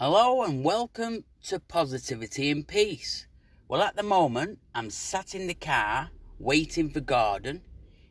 [0.00, 3.26] Hello and welcome to Positivity and Peace.
[3.66, 7.62] Well, at the moment, I'm sat in the car waiting for Gordon.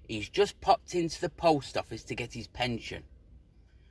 [0.05, 3.03] He's just popped into the post office to get his pension.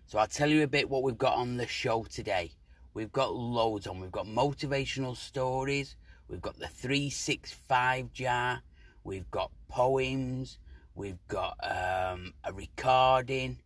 [0.04, 2.52] So I'll tell you a bit what we've got on the show today.
[2.92, 3.98] We've got loads on.
[3.98, 5.96] We've got motivational stories.
[6.28, 8.60] We've got the 365 jar.
[9.04, 10.58] We've got poems.
[10.94, 13.62] We've got um, a recording.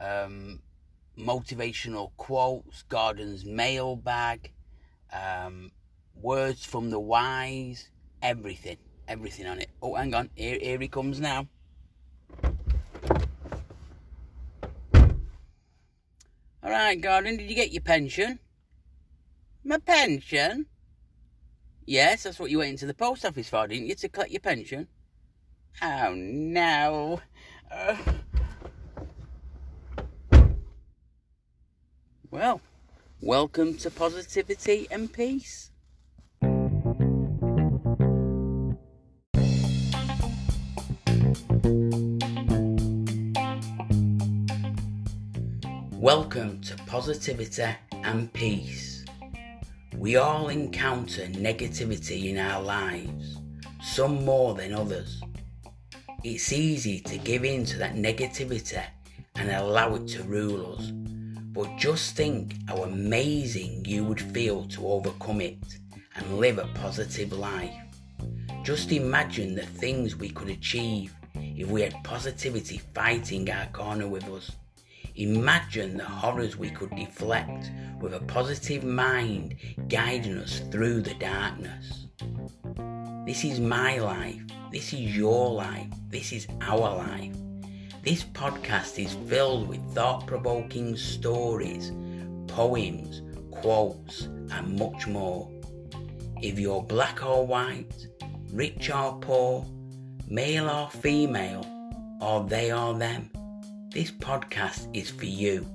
[0.00, 0.60] Um,
[1.18, 4.52] motivational quotes, Gordon's mailbag,
[5.12, 5.72] um,
[6.14, 7.90] words from the wise,
[8.22, 8.76] everything,
[9.08, 9.70] everything on it.
[9.80, 11.48] Oh, hang on, here, here he comes now.
[16.62, 18.40] All right, Gordon, did you get your pension?
[19.64, 20.66] My pension?
[21.86, 24.40] Yes, that's what you went into the post office for, didn't you, to collect your
[24.40, 24.88] pension?
[25.80, 27.20] Oh, no.
[27.70, 27.96] Uh...
[32.36, 32.60] Well,
[33.22, 35.70] welcome to positivity and peace.
[45.92, 49.06] Welcome to positivity and peace.
[49.96, 53.38] We all encounter negativity in our lives,
[53.82, 55.22] some more than others.
[56.22, 58.84] It's easy to give in to that negativity
[59.36, 60.92] and allow it to rule us
[61.56, 65.78] but just think how amazing you would feel to overcome it
[66.14, 67.74] and live a positive life.
[68.62, 74.24] Just imagine the things we could achieve if we had positivity fighting our corner with
[74.28, 74.52] us.
[75.14, 77.70] Imagine the horrors we could deflect
[78.02, 79.56] with a positive mind
[79.88, 82.06] guiding us through the darkness.
[83.24, 84.42] This is my life.
[84.70, 85.88] This is your life.
[86.10, 87.32] This is our life.
[88.06, 91.90] This podcast is filled with thought provoking stories,
[92.46, 95.50] poems, quotes, and much more.
[96.40, 98.06] If you're black or white,
[98.52, 99.66] rich or poor,
[100.28, 101.66] male or female,
[102.20, 103.28] or they or them,
[103.90, 105.66] this podcast is for you.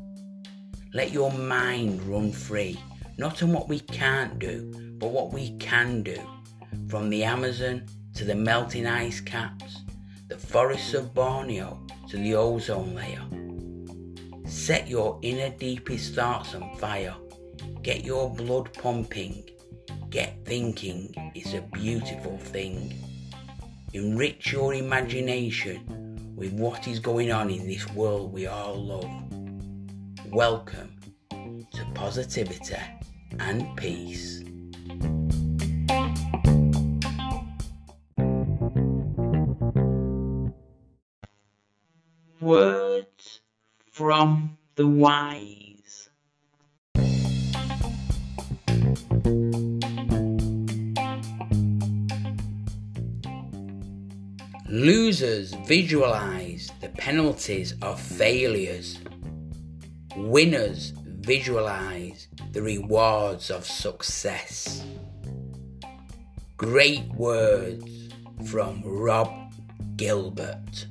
[0.94, 2.80] Let your mind run free,
[3.18, 6.18] not on what we can't do, but what we can do.
[6.88, 9.82] From the Amazon to the melting ice caps,
[10.30, 11.78] the forests of Borneo
[12.12, 13.24] to the ozone layer.
[14.46, 17.16] Set your inner deepest thoughts on fire.
[17.84, 19.50] Get your blood pumping.
[20.10, 22.94] Get thinking is a beautiful thing.
[23.94, 29.10] Enrich your imagination with what is going on in this world we all love.
[30.34, 31.00] Welcome
[31.30, 32.76] to positivity
[33.40, 34.44] and peace.
[44.82, 46.10] The wise.
[54.68, 58.98] Losers visualize the penalties of failures.
[60.18, 64.84] Winners visualize the rewards of success.
[66.58, 68.10] Great words
[68.48, 69.54] from Rob
[69.96, 70.88] Gilbert.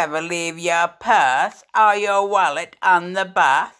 [0.00, 3.74] Ever leave your purse or your wallet on the bus?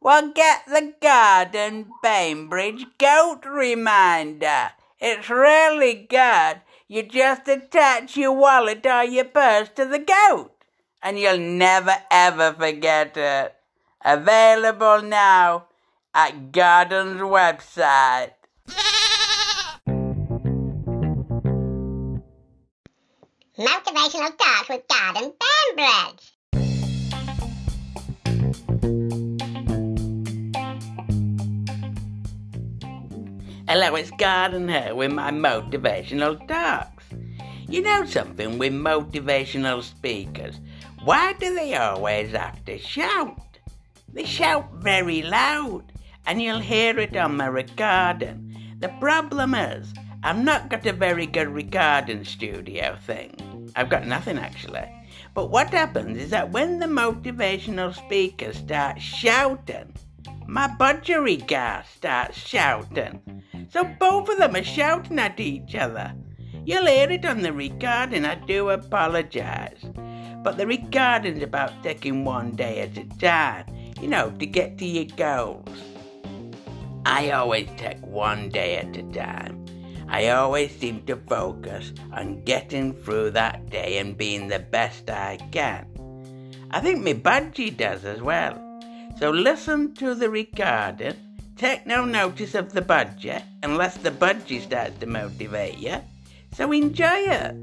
[0.00, 4.72] Well, get the Gordon Bainbridge Goat Reminder.
[4.98, 6.60] It's really good.
[6.88, 10.50] You just attach your wallet or your purse to the goat,
[11.00, 13.54] and you'll never ever forget it.
[14.04, 15.66] Available now
[16.12, 18.32] at Gordon's website.
[23.56, 25.32] Motivational Talks with Gordon
[25.76, 26.32] Bainbridge.
[33.68, 37.04] Hello, it's Gordon here with my motivational talks.
[37.68, 40.58] You know something with motivational speakers?
[41.04, 43.60] Why do they always have to shout?
[44.12, 45.92] They shout very loud,
[46.26, 48.56] and you'll hear it on my recording.
[48.80, 49.94] The problem is,
[50.24, 53.53] I've not got a very good recording studio thing.
[53.76, 54.88] I've got nothing actually.
[55.34, 59.92] But what happens is that when the motivational speaker starts shouting,
[60.46, 63.42] my budgerigar starts shouting.
[63.70, 66.14] So both of them are shouting at each other.
[66.64, 69.84] You'll hear it on the recording, I do apologise.
[70.42, 73.66] But the recording's about taking one day at a time,
[74.00, 75.68] you know, to get to your goals.
[77.06, 79.63] I always take one day at a time.
[80.08, 85.38] I always seem to focus on getting through that day and being the best I
[85.50, 85.86] can.
[86.70, 88.60] I think my budgie does as well.
[89.18, 91.14] So listen to the recording,
[91.56, 95.96] take no notice of the budgie unless the budgie starts to motivate you.
[96.52, 97.54] So enjoy it.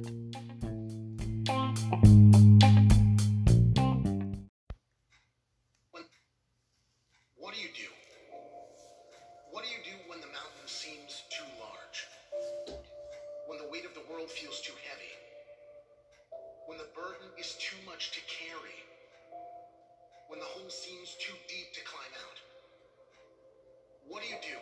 [7.38, 7.88] What do you do?
[9.52, 12.11] What do you do when the mountain seems too large?
[13.82, 15.10] Weight of the world feels too heavy?
[16.70, 18.78] When the burden is too much to carry?
[20.30, 22.38] When the hole seems too deep to climb out?
[24.06, 24.54] What do you do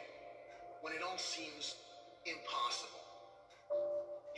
[0.79, 1.75] when it all seems
[2.23, 3.03] impossible?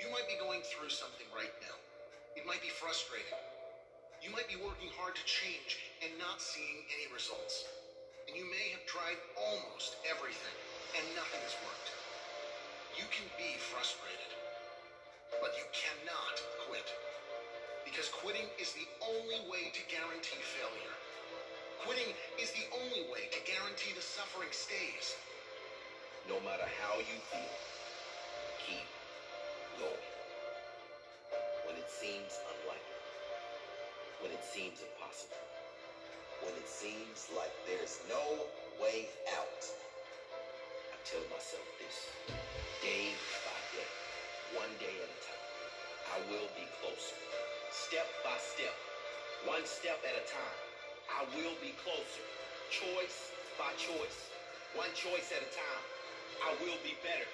[0.02, 1.78] You might be going through something right now.
[2.34, 3.38] It might be frustrating.
[4.18, 7.70] You might be working hard to change and not seeing any results.
[8.26, 10.58] And you may have tried almost everything
[10.98, 11.94] and nothing has worked.
[12.98, 14.41] You can be frustrated,
[15.42, 16.38] but you cannot
[16.70, 16.86] quit.
[17.84, 20.96] Because quitting is the only way to guarantee failure.
[21.82, 25.18] Quitting is the only way to guarantee the suffering stays.
[26.30, 27.56] No matter how you feel,
[28.62, 28.86] keep
[29.82, 30.08] going.
[31.66, 33.02] When it seems unlikely,
[34.22, 35.42] when it seems impossible,
[36.46, 38.46] when it seems like there's no
[38.80, 39.66] way out,
[40.78, 42.06] I tell myself this
[42.82, 43.10] day
[43.46, 44.01] by day,
[44.58, 45.46] one day at a time.
[46.12, 47.16] I will be closer,
[47.72, 48.76] step by step,
[49.48, 50.60] one step at a time.
[51.08, 52.24] I will be closer,
[52.68, 54.28] choice by choice,
[54.76, 55.84] one choice at a time.
[56.44, 57.28] I will be better.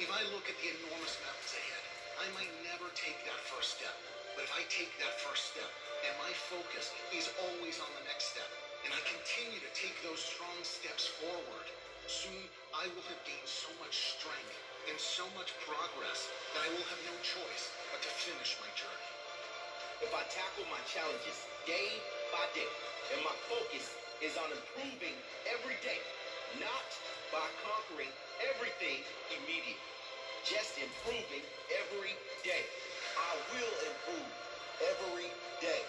[0.00, 1.84] If I look at the enormous mountains ahead,
[2.24, 3.92] I might never take that first step.
[4.32, 5.68] But if I take that first step
[6.08, 8.48] and my focus is always on the next step,
[8.82, 11.68] and I continue to take those strong steps forward,
[12.08, 16.84] soon I will have gained so much strength and so much progress that I will
[16.92, 19.10] have no choice but to finish my journey.
[20.04, 21.88] If I tackle my challenges day
[22.30, 22.68] by day,
[23.14, 23.88] and my focus
[24.20, 25.16] is on improving
[25.48, 26.00] every day,
[26.60, 26.84] not
[27.32, 28.12] by conquering
[28.44, 29.00] everything
[29.32, 29.92] immediately,
[30.44, 31.40] just improving
[31.72, 32.12] every
[32.44, 32.64] day.
[33.16, 34.30] I will improve
[34.84, 35.28] every
[35.64, 35.80] day.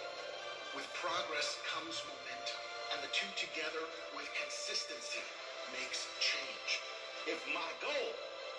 [0.74, 2.60] With progress comes momentum,
[2.92, 3.84] and the two together
[4.16, 5.22] with consistency
[5.76, 6.80] makes change.
[7.28, 8.12] If my goal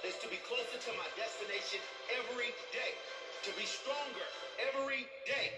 [0.05, 1.81] is to be closer to my destination
[2.13, 2.94] every day,
[3.47, 4.27] to be stronger
[4.61, 5.49] every day,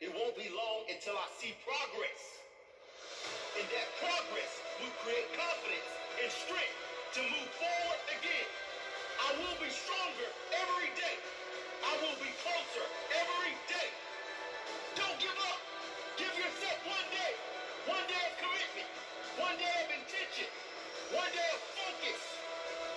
[0.00, 2.40] it won't be long until I see progress.
[3.58, 5.90] And that progress will create confidence
[6.22, 6.78] and strength
[7.18, 8.48] to move forward again.
[9.20, 11.16] I will be stronger every day.
[11.84, 13.88] I will be closer every day.
[14.96, 15.60] Don't give up.
[16.18, 17.32] Give yourself one day.
[17.86, 18.88] One day of commitment.
[19.40, 20.48] One day of intention.
[21.14, 22.20] One day of focus.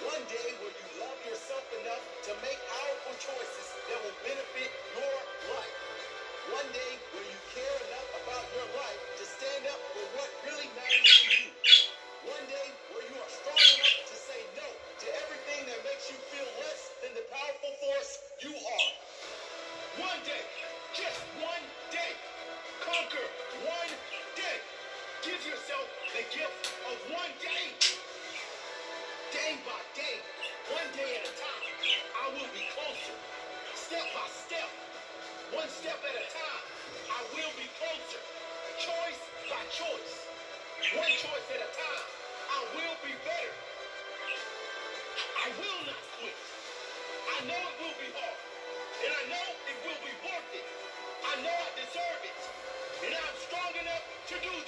[0.04, 5.18] One day where you love yourself enough to make powerful choices that will benefit your
[5.54, 5.78] life.
[6.50, 9.78] One day when you care enough about your life to stand up
[54.28, 54.67] to do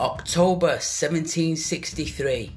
[0.00, 2.52] October 1763.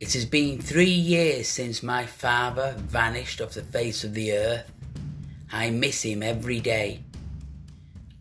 [0.00, 4.72] It has been three years since my father vanished off the face of the earth.
[5.52, 7.04] I miss him every day.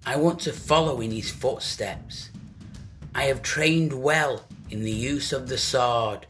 [0.05, 2.29] I want to follow in his footsteps.
[3.15, 6.25] I have trained well in the use of the sword.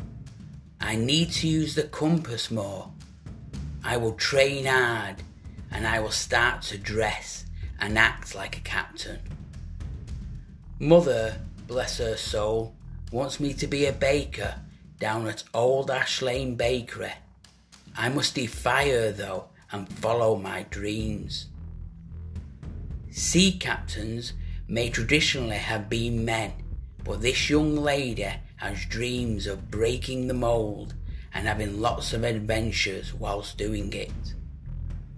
[0.79, 2.91] I need to use the compass more.
[3.83, 5.24] I will train hard
[5.71, 7.45] and I will start to dress
[7.79, 9.21] and act like a captain.
[10.81, 11.35] Mother,
[11.67, 12.73] bless her soul,
[13.11, 14.55] wants me to be a baker
[15.00, 17.11] down at Old Ash Lane Bakery.
[17.95, 21.50] I must defy her though and follow my dreams.
[23.11, 24.33] Sea captains
[24.67, 26.51] may traditionally have been men,
[27.03, 30.95] but this young lady has dreams of breaking the mould
[31.31, 34.33] and having lots of adventures whilst doing it.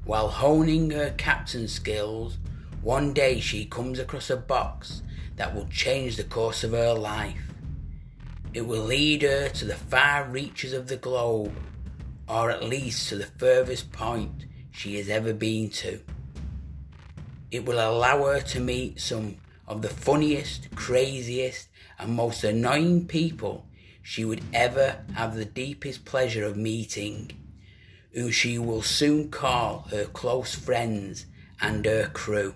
[0.03, 2.37] While honing her captain skills,
[2.81, 5.03] one day she comes across a box
[5.35, 7.41] that will change the course of her life.
[8.53, 11.53] It will lead her to the far reaches of the globe,
[12.27, 15.99] or at least to the furthest point she has ever been to.
[17.51, 19.37] It will allow her to meet some
[19.67, 21.67] of the funniest, craziest,
[21.99, 23.65] and most annoying people
[24.01, 27.31] she would ever have the deepest pleasure of meeting
[28.13, 31.25] who she will soon call her close friends
[31.61, 32.53] and her crew.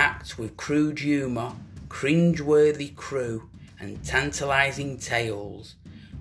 [0.00, 1.52] Packed with crude humour,
[1.90, 5.74] cringe-worthy crew, and tantalising tales,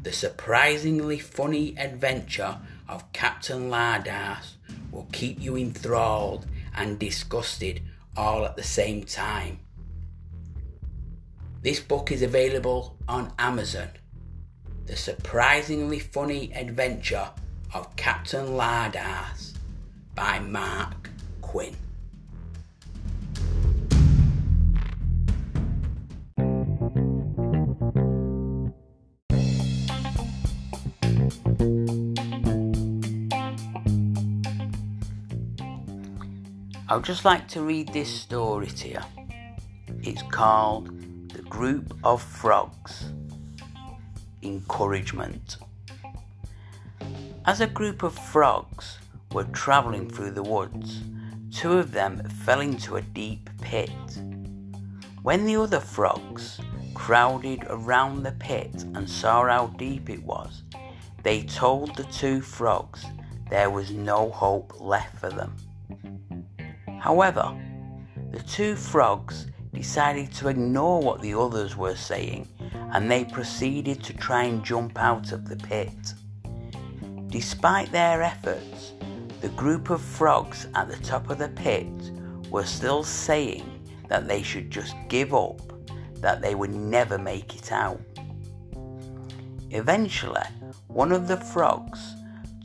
[0.04, 2.58] the surprisingly funny adventure
[2.90, 4.56] of Captain Lardass
[4.92, 6.46] will keep you enthralled
[6.76, 7.82] and disgusted
[8.18, 9.62] all at the same time.
[11.62, 13.92] This book is available on Amazon.
[14.88, 17.30] The surprisingly funny adventure
[17.74, 19.54] of Captain Lardass
[20.16, 21.10] by Mark
[21.40, 21.78] Quinn.
[36.92, 39.00] I'd just like to read this story to you.
[40.02, 40.90] It's called
[41.30, 43.12] The Group of Frogs
[44.42, 45.58] Encouragement.
[47.46, 48.98] As a group of frogs
[49.34, 51.04] were travelling through the woods,
[51.54, 53.92] two of them fell into a deep pit.
[55.22, 56.60] When the other frogs
[56.96, 60.64] crowded around the pit and saw how deep it was,
[61.22, 63.06] they told the two frogs
[63.52, 65.56] there was no hope left for them.
[67.00, 67.58] However,
[68.32, 72.48] the two frogs decided to ignore what the others were saying
[72.92, 76.14] and they proceeded to try and jump out of the pit.
[77.28, 78.94] Despite their efforts,
[79.42, 81.88] the group of frogs at the top of the pit
[82.50, 83.66] were still saying
[84.10, 85.62] that they should just give up,
[86.16, 88.02] that they would never make it out.
[89.70, 90.42] Eventually,
[90.88, 92.16] one of the frogs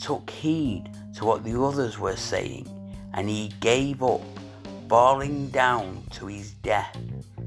[0.01, 2.67] took heed to what the others were saying
[3.15, 4.21] and he gave up,
[4.89, 6.97] falling down to his death.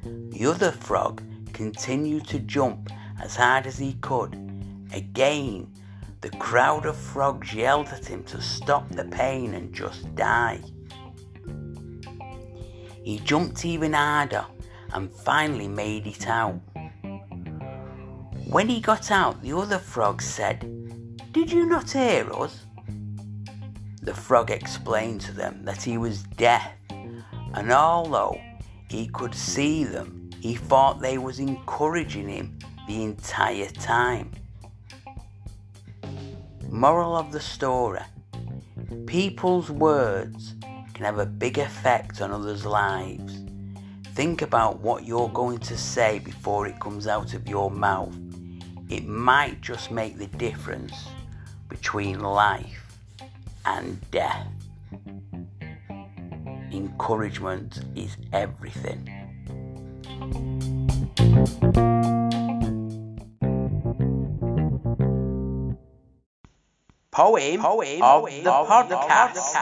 [0.04, 1.22] The other frog
[1.54, 2.90] continued to jump
[3.22, 4.34] as hard as he could.
[4.94, 5.72] Again,
[6.22, 10.62] the crowd of frogs yelled at him to stop the pain and just die.
[13.04, 14.46] He jumped even harder
[14.94, 16.60] and finally made it out.
[18.50, 20.60] When he got out, the other frog said,
[21.34, 22.67] Did you not hear us?
[24.08, 28.40] The frog explained to them that he was deaf, and although
[28.90, 34.32] he could see them, he thought they was encouraging him the entire time.
[36.70, 38.00] Moral of the story
[39.08, 40.56] People's words
[40.94, 43.42] can have a big effect on others' lives.
[44.16, 48.16] Think about what you're going to say before it comes out of your mouth.
[48.88, 50.94] It might just make the difference
[51.68, 52.87] between life
[53.68, 54.48] and death.
[56.72, 59.10] Encouragement is everything.
[67.12, 69.56] poem, poem of, of the of podcast.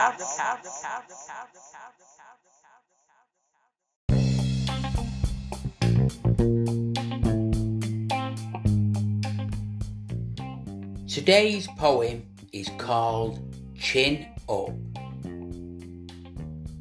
[11.08, 14.70] Today's poem is called Chin Up.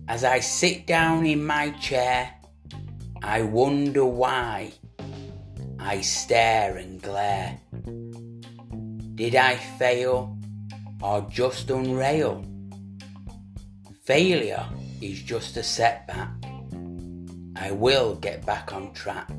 [0.08, 2.34] As I sit down in my chair,
[3.24, 4.74] I wonder why
[5.80, 7.60] I stare and glare.
[9.16, 10.38] Did I fail
[11.02, 12.44] or just unreal.
[14.04, 14.66] Failure
[15.02, 16.32] is just a setback.
[17.56, 19.32] I will get back on track.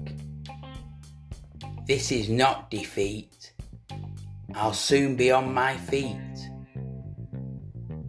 [1.86, 3.52] This is not defeat.
[4.54, 6.16] I'll soon be on my feet.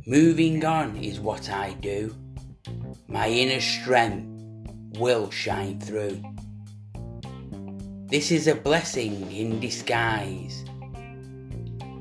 [0.09, 2.15] Moving on is what I do.
[3.09, 4.25] My inner strength
[4.97, 6.23] will shine through.
[8.05, 10.63] This is a blessing in disguise.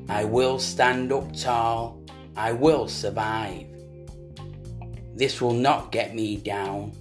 [0.09, 2.01] I will stand up tall.
[2.37, 3.67] I will survive.
[5.17, 6.93] This will not get me down.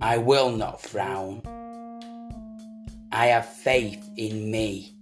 [0.00, 1.42] I will not frown.
[3.12, 4.94] I have faith in me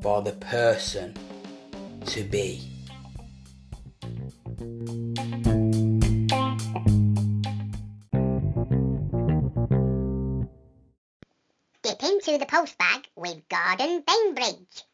[0.00, 1.12] for the person
[2.06, 2.69] to be.
[4.60, 4.68] Dip
[12.02, 14.84] into the post bag with Gordon Bainbridge.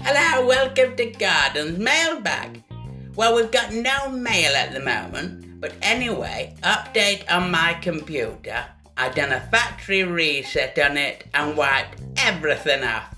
[0.00, 2.62] Hello, welcome to Gordons Mailbag.
[3.16, 8.64] Well, we've got no mail at the moment, but anyway, update on my computer.
[8.96, 13.14] I done a factory reset on it and wiped everything off.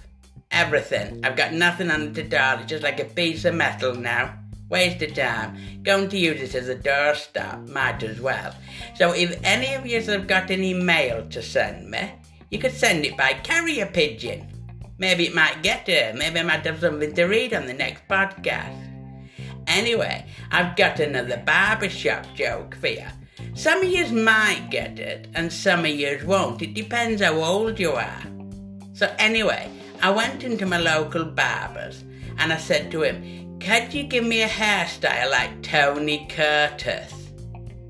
[0.50, 1.24] Everything.
[1.24, 2.56] I've got nothing on the door.
[2.58, 4.38] It's just like a piece of metal now.
[4.68, 5.56] Waste of time.
[5.82, 7.68] Going to use it as a doorstop.
[7.70, 8.54] Might as well.
[8.96, 12.12] So if any of you have got any mail to send me,
[12.50, 14.46] you could send it by carrier pigeon.
[14.98, 16.12] Maybe it might get here.
[16.14, 18.84] Maybe I might have something to read on the next podcast.
[19.66, 23.06] Anyway, I've got another barbershop joke for you.
[23.54, 26.62] Some of yous might get it, and some of yous won't.
[26.62, 28.22] It depends how old you are.
[28.98, 29.70] So anyway,
[30.02, 32.02] I went into my local barber's
[32.36, 37.14] and I said to him, Could you give me a hairstyle like Tony Curtis?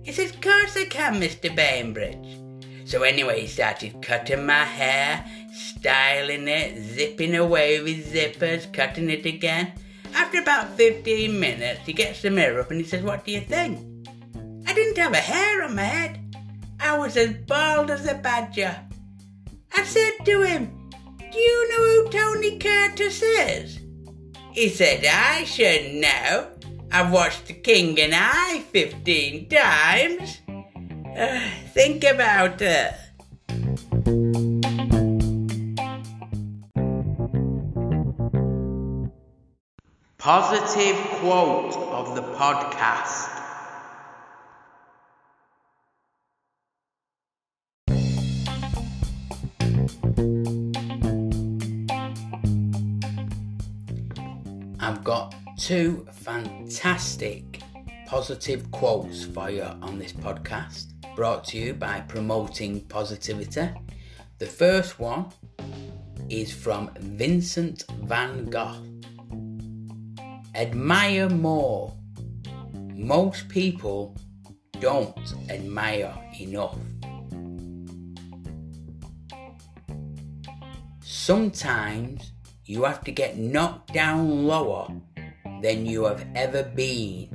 [0.02, 1.56] He says, Of course I can, Mr.
[1.56, 2.36] Bainbridge.
[2.84, 9.24] So anyway, he started cutting my hair, styling it, zipping away with zippers, cutting it
[9.24, 9.72] again.
[10.14, 13.40] After about 15 minutes, he gets the mirror up and he says, What do you
[13.40, 13.78] think?
[14.66, 16.36] I didn't have a hair on my head.
[16.78, 18.78] I was as bald as a badger.
[19.74, 20.77] I said to him,
[21.30, 23.78] Do you know who Tony Curtis is?
[24.52, 26.49] He said, I should know.
[26.90, 30.40] I've watched The King and I 15 times.
[30.49, 31.40] Uh,
[31.75, 32.94] think about it.
[40.16, 43.17] Positive quote of the podcast.
[54.88, 57.60] I've got two fantastic
[58.06, 63.68] positive quotes for you on this podcast, brought to you by Promoting Positivity.
[64.38, 65.26] The first one
[66.30, 68.82] is from Vincent van Gogh.
[70.54, 71.94] Admire more.
[72.94, 74.16] Most people
[74.80, 76.78] don't admire enough.
[81.02, 82.32] Sometimes
[82.69, 84.87] you have to get knocked down lower
[85.63, 87.26] than you have ever been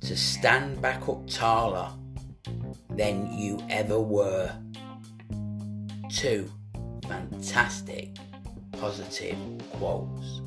[0.00, 1.90] to stand back up taller
[2.88, 4.50] than you ever were.
[6.10, 6.50] Two
[7.06, 8.16] fantastic
[8.72, 9.36] positive
[9.72, 10.40] quotes.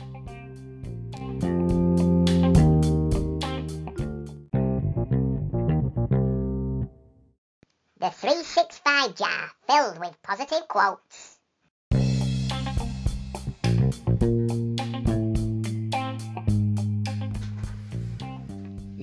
[7.99, 11.32] The 365 jar filled with positive quotes.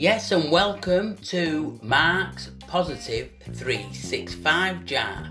[0.01, 5.29] Yes, and welcome to Mark's Positive 365 jar.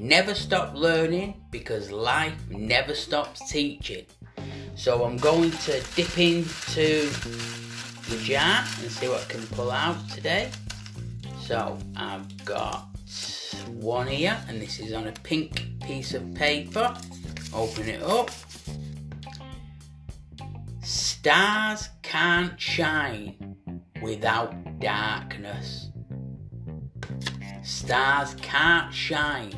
[0.00, 4.04] Never stop learning because life never stops teaching.
[4.74, 7.08] So I'm going to dip into
[8.10, 10.50] the jar and see what I can pull out today.
[11.40, 12.88] So I've got
[13.68, 16.96] one here, and this is on a pink piece of paper.
[17.54, 18.30] Open it up.
[21.20, 23.56] Stars can't shine
[24.00, 25.90] without darkness.
[27.64, 29.52] Stars can't shine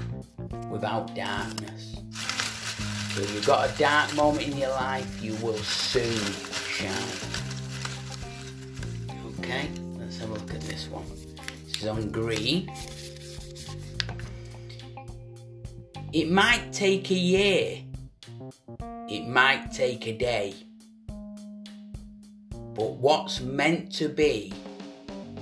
[0.71, 1.97] without darkness.
[3.13, 6.33] So if you've got a dark moment in your life, you will soon
[6.65, 6.97] shine.
[9.41, 9.69] Okay,
[9.99, 11.05] let's have a look at this one.
[11.67, 12.73] This is on green.
[16.15, 17.83] It might take a year.
[19.11, 20.55] It might take a day.
[22.81, 24.55] But what's meant to be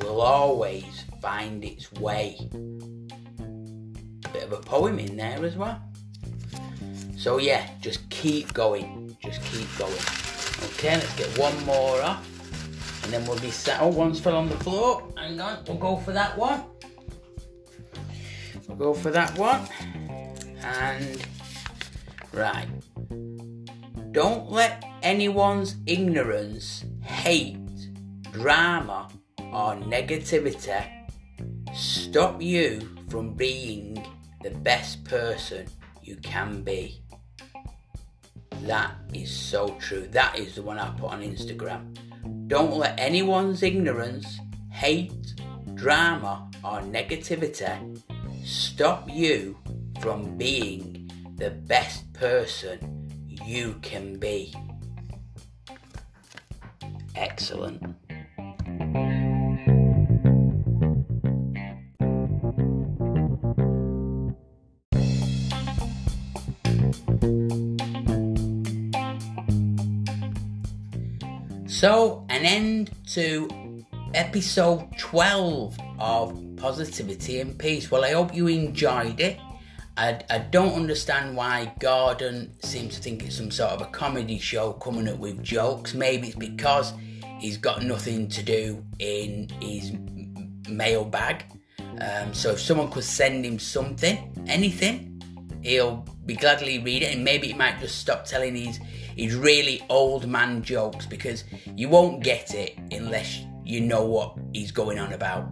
[0.00, 2.36] will always find its way.
[4.32, 5.80] Bit of a poem in there as well.
[7.16, 9.16] So yeah, just keep going.
[9.22, 9.92] Just keep going.
[10.72, 12.26] Okay, let's get one more off.
[13.04, 13.80] And then we'll be set.
[13.80, 15.04] Oh, one's fell on the floor.
[15.16, 16.64] Hang on, we'll go for that one.
[18.66, 19.60] We'll go for that one.
[20.60, 21.24] And
[22.32, 22.66] right.
[24.10, 27.56] Don't let anyone's ignorance, hate,
[28.32, 29.08] drama,
[29.52, 30.84] or negativity
[31.74, 34.04] stop you from being
[34.42, 35.66] the best person
[36.02, 37.02] you can be.
[38.62, 40.06] That is so true.
[40.10, 41.96] That is the one I put on Instagram.
[42.48, 44.38] Don't let anyone's ignorance,
[44.70, 45.34] hate,
[45.74, 48.02] drama, or negativity
[48.44, 49.56] stop you
[50.00, 53.10] from being the best person
[53.44, 54.52] you can be.
[57.18, 57.82] Excellent.
[71.66, 73.48] So, an end to
[74.14, 77.90] episode 12 of Positivity and Peace.
[77.90, 79.40] Well, I hope you enjoyed it.
[79.96, 84.38] I, I don't understand why Gordon seems to think it's some sort of a comedy
[84.38, 85.92] show coming up with jokes.
[85.94, 86.92] Maybe it's because
[87.38, 89.92] he's got nothing to do in his
[90.68, 91.44] mailbag.
[92.00, 95.20] Um, so if someone could send him something, anything,
[95.62, 98.78] he'll be gladly read it, and maybe he might just stop telling his
[99.16, 101.42] his really old man jokes because
[101.74, 105.48] you won't get it unless you know what he's going on about.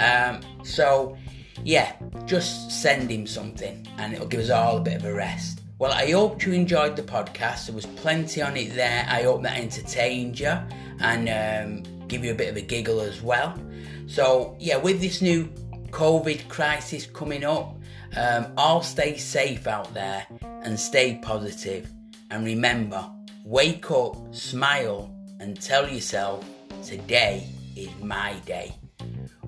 [0.00, 1.16] Um, so
[1.62, 1.92] yeah,
[2.24, 5.62] just send him something, and it'll give us all a bit of a rest.
[5.78, 7.66] Well, I hope you enjoyed the podcast.
[7.66, 9.04] There was plenty on it there.
[9.10, 10.58] I hope that entertained you
[11.00, 13.58] and um, give you a bit of a giggle as well.
[14.06, 15.46] So, yeah, with this new
[15.90, 17.76] COVID crisis coming up,
[18.16, 20.26] um, all stay safe out there
[20.62, 21.90] and stay positive.
[22.30, 23.08] And remember,
[23.44, 26.44] wake up, smile, and tell yourself
[26.84, 28.74] today is my day.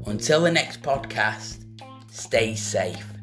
[0.06, 1.64] Until the next podcast,
[2.10, 3.17] stay safe.